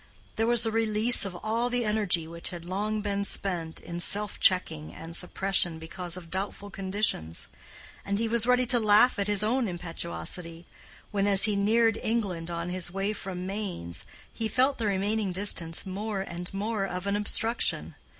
[0.35, 4.39] There was a release of all the energy which had long been spent in self
[4.39, 7.49] checking and suppression because of doubtful conditions;
[8.03, 10.65] and he was ready to laugh at his own impetuosity
[11.11, 15.85] when, as he neared England on his way from Mainz, he felt the remaining distance
[15.85, 17.93] more and more of an obstruction.